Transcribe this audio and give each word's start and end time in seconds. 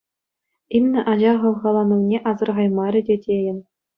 Инна 0.77 0.99
ача 1.11 1.33
хавхаланӑвне 1.41 2.17
асӑрхаймарӗ 2.29 3.01
те 3.07 3.15
тейӗн. 3.23 3.59